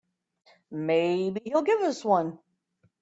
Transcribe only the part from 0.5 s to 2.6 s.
Maybe he'll give us one.